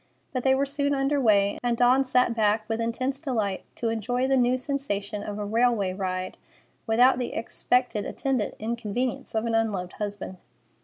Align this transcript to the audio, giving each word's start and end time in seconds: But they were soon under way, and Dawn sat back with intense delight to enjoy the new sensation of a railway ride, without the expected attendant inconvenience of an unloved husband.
But 0.33 0.41
they 0.43 0.55
were 0.55 0.65
soon 0.65 0.95
under 0.95 1.21
way, 1.21 1.59
and 1.61 1.77
Dawn 1.77 2.03
sat 2.03 2.33
back 2.33 2.67
with 2.67 2.81
intense 2.81 3.19
delight 3.19 3.65
to 3.75 3.89
enjoy 3.89 4.25
the 4.27 4.35
new 4.35 4.57
sensation 4.57 5.21
of 5.21 5.37
a 5.37 5.45
railway 5.45 5.93
ride, 5.93 6.39
without 6.87 7.19
the 7.19 7.35
expected 7.35 8.03
attendant 8.03 8.55
inconvenience 8.57 9.35
of 9.35 9.45
an 9.45 9.53
unloved 9.53 9.93
husband. 9.93 10.37